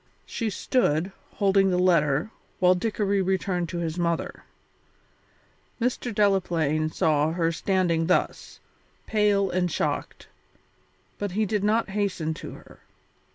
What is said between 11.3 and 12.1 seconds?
he did not